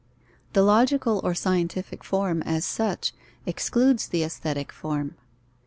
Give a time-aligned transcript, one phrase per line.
[0.53, 3.13] The logical or scientific form, as such,
[3.45, 5.15] excludes the aesthetic form.